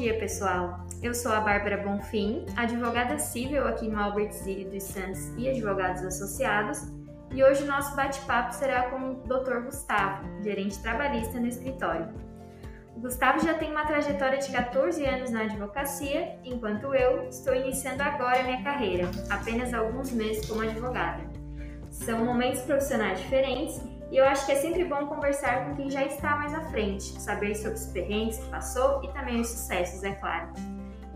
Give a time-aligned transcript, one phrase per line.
[0.00, 0.80] dia, pessoal.
[1.02, 6.02] Eu sou a Bárbara Bonfim, advogada civil aqui no Albert Zilli dos Santos e advogados
[6.02, 6.88] associados,
[7.30, 9.60] e hoje o nosso bate-papo será com o Dr.
[9.66, 12.08] Gustavo, gerente trabalhista no escritório.
[12.96, 18.02] O Gustavo já tem uma trajetória de 14 anos na advocacia, enquanto eu estou iniciando
[18.02, 21.22] agora minha carreira, apenas alguns meses como advogada.
[21.90, 23.78] São momentos profissionais diferentes
[24.10, 27.04] e eu acho que é sempre bom conversar com quem já está mais à frente,
[27.20, 30.48] saber sobre os perrengues que passou e também os sucessos, é claro.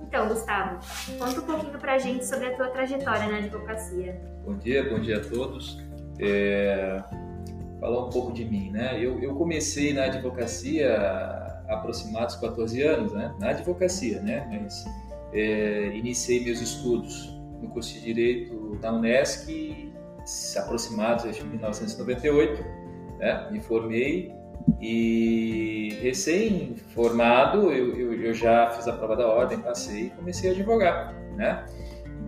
[0.00, 0.78] Então, Gustavo,
[1.18, 4.20] conta um pouquinho pra gente sobre a tua trajetória na advocacia.
[4.44, 5.82] Bom dia, bom dia a todos.
[6.20, 7.02] É...
[7.80, 8.96] Falar um pouco de mim, né?
[8.96, 13.34] Eu, eu comecei na advocacia há aproximados 14 anos, né?
[13.40, 14.46] Na advocacia, né?
[14.48, 14.84] Mas
[15.32, 19.92] é, iniciei meus estudos no curso de Direito da Unesc
[20.56, 22.83] aproximados em 1998
[23.24, 23.48] né?
[23.50, 24.30] Me formei
[24.80, 30.52] e recém-formado eu, eu, eu, já fiz a prova da ordem, passei e comecei a
[30.52, 31.64] advogar, né?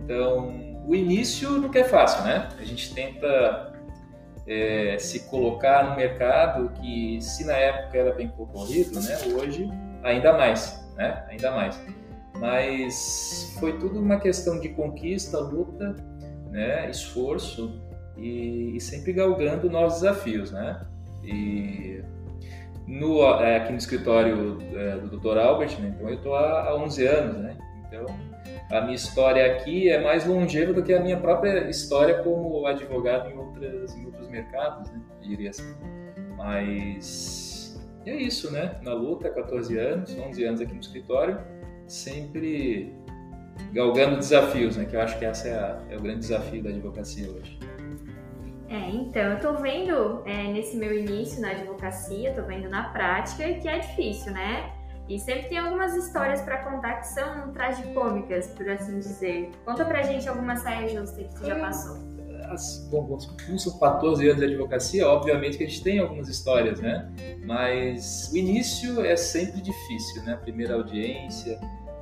[0.03, 2.49] Então, o início nunca é fácil, né?
[2.59, 3.73] A gente tenta
[4.47, 9.17] é, se colocar no mercado que, se na época era bem concorrido, né?
[9.35, 9.69] Hoje,
[10.03, 11.25] ainda mais, né?
[11.29, 11.79] Ainda mais.
[12.39, 15.95] Mas foi tudo uma questão de conquista, luta,
[16.49, 16.89] né?
[16.89, 17.87] Esforço
[18.17, 20.85] e, e sempre galgando novos desafios, né?
[21.23, 22.01] E
[22.87, 25.37] no, é, aqui no escritório é, do Dr.
[25.37, 25.93] Albert, né?
[25.95, 27.57] Então eu estou há, há 11 anos, né?
[27.87, 28.05] Então
[28.71, 33.29] a minha história aqui é mais longeva do que a minha própria história como advogado
[33.29, 35.01] em, outras, em outros mercados, né?
[35.21, 35.75] Eu diria assim.
[36.35, 38.77] Mas é isso, né?
[38.83, 41.39] Na luta, 14 anos, 11 anos aqui no escritório,
[41.87, 42.93] sempre
[43.73, 44.85] galgando desafios, né?
[44.85, 47.57] Que eu acho que essa é, é o grande desafio da advocacia hoje.
[48.69, 53.53] É, então, eu tô vendo é, nesse meu início na advocacia, tô vendo na prática
[53.53, 54.73] que é difícil, né?
[55.07, 59.51] E sempre tem algumas histórias para contar que são tragicômicas, por assim dizer.
[59.63, 61.97] Conta pra gente alguma saia justa que tu já passou.
[62.49, 66.81] As, bom, como são 14 anos de advocacia, obviamente que a gente tem algumas histórias,
[66.81, 67.09] né?
[67.45, 70.33] Mas o início é sempre difícil, né?
[70.33, 71.57] A primeira audiência,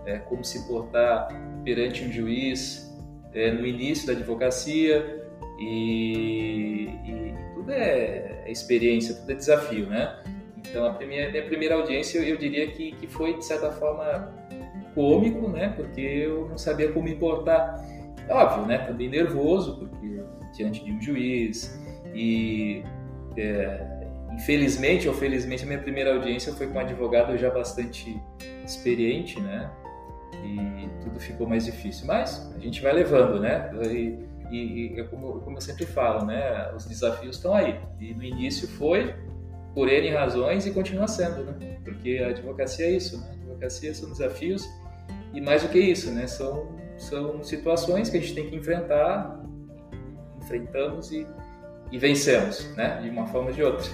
[0.06, 1.28] é, como se portar
[1.64, 2.92] perante um juiz
[3.34, 5.25] é, no início da advocacia,
[5.60, 10.18] e, e tudo é, é experiência, tudo é desafio, né?
[10.70, 14.34] Então, a primeira, minha primeira audiência, eu, eu diria que, que foi, de certa forma,
[14.94, 15.74] cômico, né?
[15.76, 17.84] Porque eu não sabia como me portar.
[18.30, 18.80] Óbvio, né?
[18.80, 20.22] Também nervoso, porque
[20.54, 21.80] diante de um juiz.
[22.14, 22.84] E,
[23.38, 28.20] é, infelizmente ou felizmente, a minha primeira audiência foi com um advogado já bastante
[28.66, 29.70] experiente, né?
[30.44, 32.08] E tudo ficou mais difícil.
[32.08, 33.70] Mas a gente vai levando, né?
[33.86, 34.18] E,
[34.51, 37.79] e, e como, como, eu sempre falo, né, os desafios estão aí.
[38.00, 39.13] E no início foi
[39.73, 41.78] por N razões e continua sendo, né?
[41.83, 43.28] Porque a advocacia é isso, né?
[43.29, 44.67] A advocacia são desafios
[45.33, 46.28] e mais do que isso, né?
[46.28, 46.67] São,
[46.97, 49.44] são situações que a gente tem que enfrentar,
[50.41, 51.27] enfrentamos e,
[51.91, 53.01] e vencemos, né?
[53.01, 53.89] De uma forma ou de outra,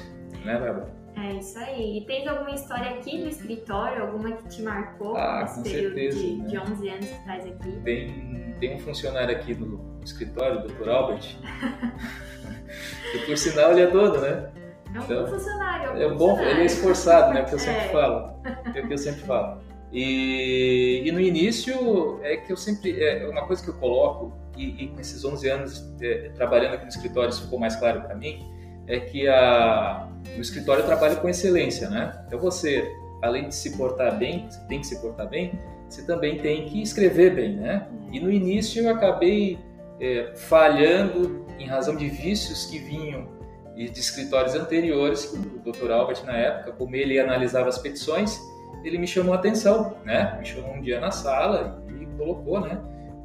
[0.45, 1.00] né, Bárbara?
[1.16, 1.98] É isso aí.
[1.98, 6.20] E tens alguma história aqui no escritório, alguma que te marcou ah, nesse período certeza,
[6.20, 6.46] de, né?
[6.48, 7.72] de 11 anos que estás aqui?
[7.84, 10.90] Tem, tem um funcionário aqui do escritório, o Dr.
[10.90, 11.38] Albert,
[13.12, 14.52] que por sinal ele é todo, né?
[14.94, 15.90] É um então, bom funcionário.
[15.90, 16.52] É, um é bom, funcionário.
[16.52, 17.44] ele é esforçado, né?
[17.44, 17.90] Que eu sempre é.
[17.90, 18.42] falo.
[18.74, 19.62] É o que eu sempre falo.
[19.92, 24.86] E, e, no início é que eu sempre é uma coisa que eu coloco e,
[24.86, 28.16] e com esses 11 anos é, trabalhando aqui no escritório isso ficou mais claro para
[28.16, 28.50] mim
[28.91, 30.06] é que a,
[30.38, 32.24] o escritório trabalha com excelência, né?
[32.28, 35.57] Então você, além de se portar bem, você tem que se portar bem,
[35.90, 37.88] você também tem que escrever bem, né?
[38.12, 39.57] E no início eu acabei
[40.00, 43.30] é, falhando em razão de vícios que vinham
[43.75, 45.90] de escritórios anteriores, o Dr.
[45.91, 48.38] Albert na época, como ele analisava as petições,
[48.84, 50.35] ele me chamou a atenção, né?
[50.38, 52.78] Me chamou um dia na sala e colocou, né?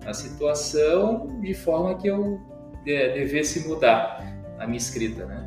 [0.06, 2.40] A situação de forma que eu
[2.86, 4.24] é, devesse mudar
[4.58, 5.45] a minha escrita, né?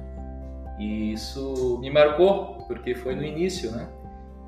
[0.79, 3.87] E isso me marcou, porque foi no início, né?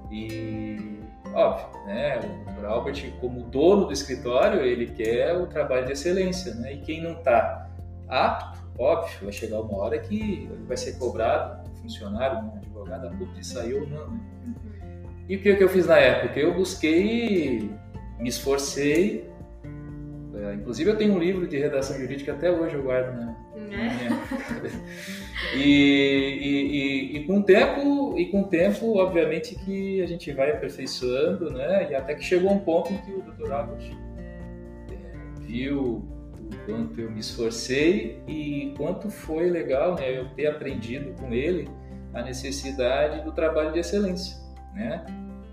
[0.10, 1.00] E,
[1.34, 2.20] óbvio, né?
[2.20, 2.66] O Dr.
[2.66, 6.74] Albert, como dono do escritório, ele quer o trabalho de excelência, né?
[6.74, 7.70] E quem não está
[8.08, 13.08] apto, óbvio, vai chegar uma hora que ele vai ser cobrado, um funcionário, um advogado,
[13.08, 14.20] a ponto de sair ou não, né?
[15.28, 16.40] E o que, que eu fiz na época?
[16.40, 17.72] Eu busquei,
[18.20, 19.31] me esforcei,
[20.42, 25.56] é, inclusive eu tenho um livro de redação jurídica até hoje eu guardo na, é.
[25.56, 30.32] e, e, e, e, com o tempo, e com o tempo, obviamente que a gente
[30.32, 31.92] vai aperfeiçoando, né?
[31.92, 33.52] E até que chegou um ponto em que o Dr.
[33.52, 33.92] Albert
[34.90, 34.96] é,
[35.42, 36.10] viu o
[36.66, 40.18] quanto eu me esforcei e quanto foi legal, né?
[40.18, 41.70] Eu ter aprendido com ele
[42.14, 44.38] a necessidade do trabalho de excelência,
[44.74, 45.06] né?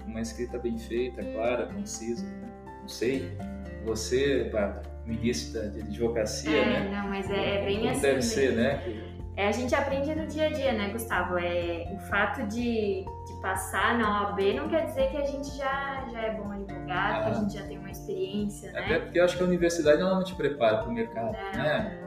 [0.08, 2.26] uma escrita bem feita, clara, concisa.
[2.26, 2.48] Né?
[2.80, 3.36] Não sei,
[3.84, 6.90] você, Bárbara, ministra de advocacia, é, né?
[7.00, 8.00] Não, mas é, é bem Como assim.
[8.00, 8.30] deve mesmo.
[8.30, 9.04] ser, né?
[9.36, 11.38] É, a gente aprende no dia a dia, né, Gustavo?
[11.38, 16.04] É, o fato de, de passar na OAB não quer dizer que a gente já,
[16.10, 18.80] já é bom advogado, que a gente já tem uma experiência, né?
[18.80, 21.62] Até porque eu acho que a universidade ela não te prepara para o mercado, Não,
[21.62, 21.98] né?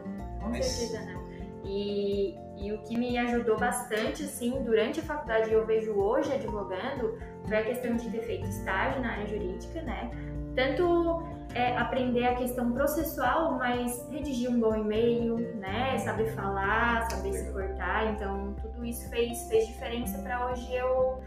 [0.41, 1.21] Com Mas- certeza não.
[1.63, 6.33] E, e o que me ajudou bastante, assim, durante a faculdade, e eu vejo hoje
[6.33, 7.17] advogando,
[7.47, 10.11] foi a questão de ter feito estágio na área jurídica, né?
[10.53, 15.97] Tanto é, aprender a questão processual, mas redigir um bom e-mail, né?
[15.99, 18.13] Saber falar, saber se cortar.
[18.13, 21.21] Então, tudo isso fez, fez diferença para hoje eu.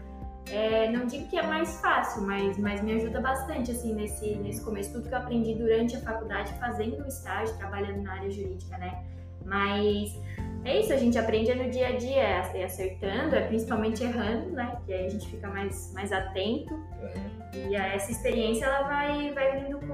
[0.49, 4.63] é, não digo que é mais fácil, mas, mas me ajuda bastante, assim, nesse, nesse
[4.63, 4.93] começo.
[4.93, 9.03] Tudo que eu aprendi durante a faculdade, fazendo o estágio, trabalhando na área jurídica, né?
[9.43, 10.19] Mas
[10.65, 12.21] é isso, a gente aprende no dia a dia,
[12.55, 14.77] é acertando, é principalmente errando, né?
[14.85, 16.73] Que aí a gente fica mais, mais atento.
[17.69, 19.87] E a- essa experiência ela vai, vai vindo com,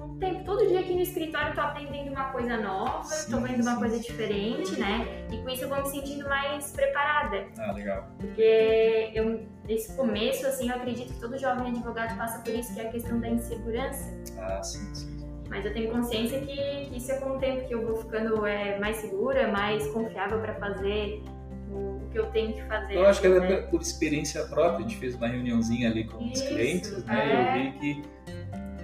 [0.00, 0.44] com o tempo.
[0.44, 3.74] Todo dia aqui no escritório eu tô aprendendo uma coisa nova, Sim, tô vendo uma
[3.74, 4.02] sim, coisa sim.
[4.02, 5.06] diferente, né?
[5.30, 7.46] E com isso eu vou me sentindo mais preparada.
[7.58, 8.08] Ah, legal.
[8.18, 12.80] Porque eu, nesse começo, assim, eu acredito que todo jovem advogado passa por isso, que
[12.80, 14.10] é a questão da insegurança.
[14.40, 15.17] Ah, sim, sim.
[15.48, 16.46] Mas eu tenho consciência que,
[16.90, 20.40] que isso é com o tempo que eu vou ficando é, mais segura, mais confiável
[20.40, 21.22] para fazer
[21.70, 22.94] o que eu tenho que fazer.
[22.96, 23.36] Eu acho que né?
[23.54, 27.18] era por experiência própria, a gente fez uma reuniãozinha ali com os Isso, clientes, né?
[27.18, 27.26] é.
[27.28, 28.02] E eu vi que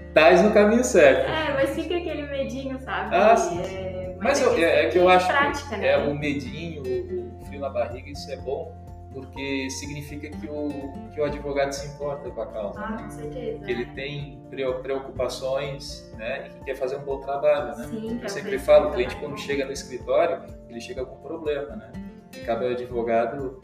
[0.09, 1.29] estás no caminho certo.
[1.31, 3.15] É, mas fica aquele medinho, sabe?
[3.15, 5.89] Ah, sim, É, Mas eu- é, é, é que eu acho prática, que né?
[5.89, 8.75] é o medinho, o frio na barriga, isso é bom,
[9.15, 10.69] porque significa que o,
[11.15, 12.81] que o advogado se importa com a causa.
[12.81, 13.65] Ah, com certeza.
[13.65, 16.47] Que ele tem preo- preocupações né?
[16.47, 17.77] e que quer fazer um bom trabalho.
[17.79, 17.87] Né?
[17.89, 21.17] Sim, é Eu sempre falo, um o cliente quando chega no escritório, ele chega com
[21.17, 21.93] problema, né?
[22.37, 23.61] E cabe ao advogado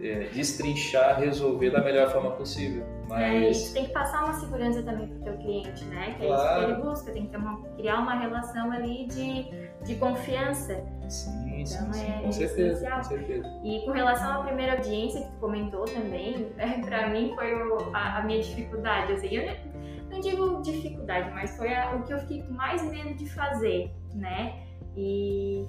[0.00, 2.84] é, destrinchar, resolver da melhor forma possível.
[3.12, 6.14] É, e Mas tu tem que passar uma segurança também pro teu cliente, né?
[6.18, 6.42] Que é Claro.
[6.60, 9.50] isso que ele busca, tem que uma, criar uma relação ali de,
[9.84, 10.82] de confiança.
[11.08, 12.96] sim, sim, Então, sim, é com certeza, essencial.
[12.98, 13.60] com certeza.
[13.64, 16.50] E com relação à primeira audiência que tu comentou também,
[16.84, 21.56] pra mim foi o- a, a minha dificuldade, assim, eu não, não digo dificuldade, mas
[21.56, 24.62] foi a- o que eu fiquei com mais medo de fazer, né?
[24.96, 25.66] E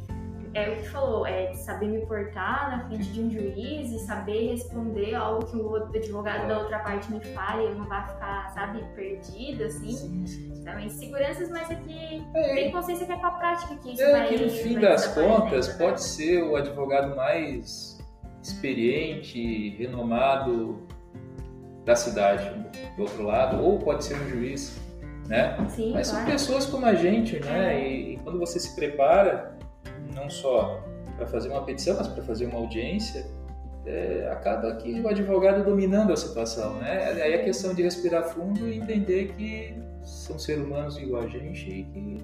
[0.54, 4.00] é o que falou, é de saber me portar na frente de um juiz e
[4.06, 8.52] saber responder algo que o advogado da outra parte me fale, eu não vai ficar,
[8.54, 9.92] sabe, perdida, assim.
[9.92, 10.54] Sim, sim.
[10.62, 14.02] Então, inseguranças, mas é que É, tem consciência que é com a prática que isso
[14.04, 15.74] É vai que no fim das desaparecendo, contas né?
[15.86, 18.00] pode ser o advogado mais
[18.42, 20.86] experiente, renomado
[21.86, 22.50] da cidade,
[22.96, 24.80] do outro lado, ou pode ser um juiz,
[25.28, 25.58] né?
[25.70, 26.32] Sim, Mas são claro.
[26.32, 27.76] pessoas como a gente, né?
[27.76, 27.90] É.
[27.90, 29.58] E, e quando você se prepara,
[30.14, 30.82] não só
[31.18, 33.26] para fazer uma petição, mas para fazer uma audiência,
[33.86, 37.22] é, acaba que o advogado dominando a situação, né?
[37.22, 41.70] Aí a questão de respirar fundo e entender que são seres humanos igual a gente
[41.70, 42.18] e que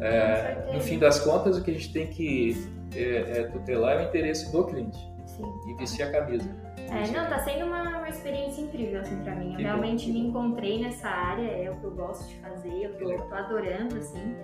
[0.00, 4.04] é, no fim das contas o que a gente tem que é, é, tutelar é
[4.04, 5.44] o interesse do cliente Sim.
[5.68, 6.48] e vestir a camisa.
[6.90, 9.50] É, não, tá sendo uma, uma experiência incrível, assim, pra mim.
[9.50, 12.94] Eu Que realmente me encontrei nessa área, é o que eu gosto de fazer, eu
[12.96, 13.28] tô, legal.
[13.28, 14.34] tô adorando, assim.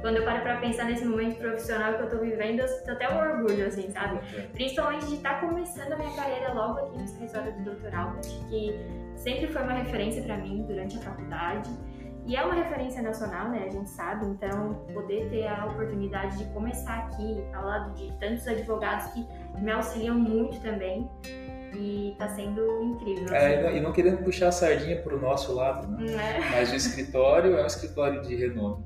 [0.00, 3.12] Quando eu paro pra pensar nesse momento profissional que eu tô vivendo, eu sinto até
[3.12, 4.20] um orgulho, assim, sabe?
[4.52, 7.94] Principalmente de estar começando a minha carreira logo aqui no escritório do Dr.
[7.94, 8.78] Albert, que
[9.16, 11.70] sempre foi uma referência pra mim durante a faculdade.
[12.26, 13.64] E é uma referência nacional, né?
[13.66, 14.26] A gente sabe.
[14.26, 19.24] Então, poder ter a oportunidade de começar aqui, ao lado de tantos advogados que
[19.60, 21.08] me auxiliam muito também.
[21.74, 23.34] E tá sendo incrível.
[23.34, 23.62] É, e assim.
[23.62, 26.04] não- e não querendo puxar a sardinha para o nosso lado, né?
[26.12, 26.40] Né?
[26.52, 28.82] mas o escritório é um escritório de renome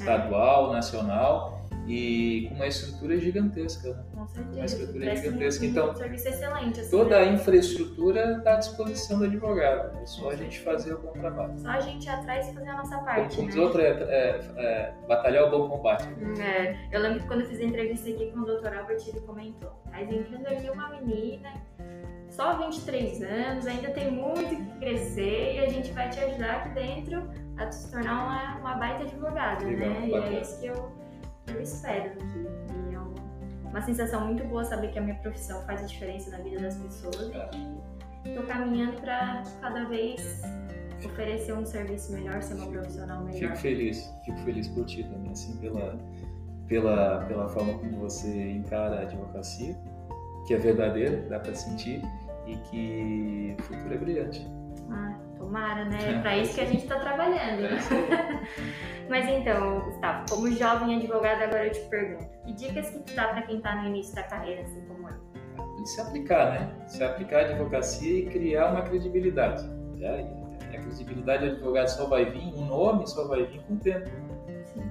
[0.00, 3.92] estadual, nacional e com uma estrutura gigantesca.
[3.92, 4.04] Né?
[4.14, 4.56] Com certeza.
[4.56, 5.66] Uma estrutura gigantesca.
[5.66, 6.80] Então, um serviço excelente.
[6.80, 7.32] Assim, Toda a né?
[7.32, 9.98] infraestrutura está à disposição do advogado.
[9.98, 11.58] É só a gente fazer o bom trabalho.
[11.58, 13.36] Só a gente ir atrás e fazer a nossa parte.
[13.36, 13.60] como né?
[13.60, 16.08] outro, é, é- é batalhar o bom combate.
[16.40, 18.74] É, eu lembro que quando eu fiz a entrevista aqui com o Dr.
[18.78, 21.50] Albert, ele comentou: mas entrando aqui uma menina,
[22.42, 26.70] só 23 anos, ainda tem muito que crescer e a gente vai te ajudar aqui
[26.70, 27.22] dentro
[27.56, 30.08] a se tornar uma, uma baita advogada, Legal, né?
[30.08, 30.36] E bacana.
[30.36, 30.92] é isso que eu,
[31.54, 32.46] eu espero aqui.
[32.90, 33.14] E é um-
[33.68, 36.74] uma sensação muito boa saber que a minha profissão faz a diferença na vida das
[36.76, 37.50] pessoas É.
[37.54, 40.42] e que tô caminhando para cada vez
[41.04, 43.38] oferecer um serviço melhor, ser uma profissional melhor.
[43.38, 45.96] Fico feliz, fico feliz por ti também, assim, pela,
[46.66, 49.76] pela, pela forma como você encara a advocacia,
[50.46, 52.02] que é verdadeira, dá para sentir,
[52.46, 54.46] e que o futuro é brilhante.
[54.90, 55.98] Ah, tomara, né?
[56.16, 57.64] É, pra isso que a gente tá trabalhando.
[57.64, 58.48] É né?
[59.08, 63.28] Mas então, Gustavo, como jovem advogado, agora eu te pergunto: que dicas que tu dá
[63.28, 65.32] pra quem tá no início da carreira, assim como eu?
[65.82, 66.74] E se aplicar, né?
[66.86, 69.68] Se aplicar a advocacia e criar uma credibilidade.
[70.00, 70.42] É,
[70.74, 74.10] a credibilidade do advogado só vai vir, o nome só vai vir com o tempo.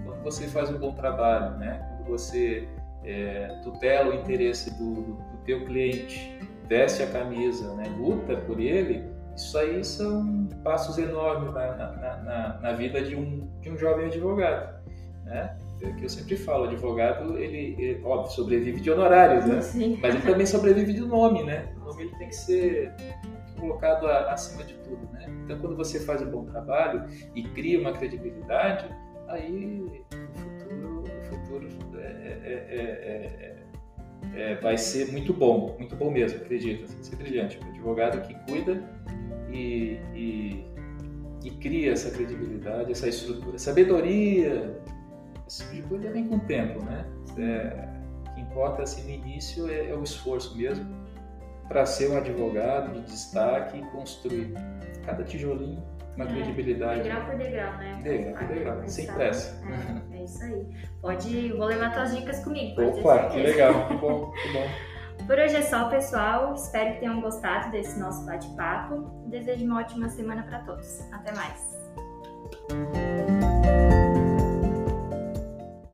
[0.05, 1.91] Quando você faz um bom trabalho, né?
[1.98, 2.67] quando você
[3.03, 6.38] é, tutela o interesse do, do, do teu cliente,
[6.68, 7.84] veste a camisa, né?
[7.98, 9.03] luta por ele,
[9.36, 14.06] isso aí são passos enormes na, na, na, na vida de um, de um jovem
[14.06, 14.82] advogado.
[15.25, 15.58] Né?
[15.82, 19.62] É que eu sempre falo, advogado, ele, ele, óbvio, sobrevive de honorários, né?
[19.62, 19.98] Sim.
[20.00, 21.74] Mas ele também sobrevive do nome, né?
[21.77, 22.94] O nome ele tem que ser
[23.60, 25.25] colocado a, acima de tudo, né?
[25.44, 28.86] Então, quando você faz um bom trabalho e cria uma credibilidade,
[29.27, 33.61] aí o futuro, o futuro é, é, é,
[34.62, 37.60] vai ser muito bom, muito bom mesmo, acredita, vai ser brilhante.
[37.60, 38.84] O advogado que cuida
[39.51, 40.66] e, e,
[41.44, 44.80] e cria essa credibilidade, essa estrutura, sabedoria,
[45.48, 47.06] esse tipo de coisa vem com o tempo, né?
[47.30, 50.86] o que importa assim, no início é, o esforço mesmo
[51.68, 54.54] para ser um advogado de destaque e construir
[55.05, 55.81] cada tijolinho
[56.15, 57.03] uma é, credibilidade.
[57.03, 58.00] Degrau por degrau, né?
[58.03, 59.62] Degrau por degrau, sem pressa.
[60.12, 60.67] É, é, isso aí.
[61.01, 62.75] Pode, vou levar tuas dicas comigo.
[62.75, 65.25] Pode Opa, que legal, que bom, que bom.
[65.25, 66.53] Por hoje é só, pessoal.
[66.53, 69.27] Espero que tenham gostado desse nosso bate-papo.
[69.27, 71.01] Desejo uma ótima semana para todos.
[71.12, 71.79] Até mais.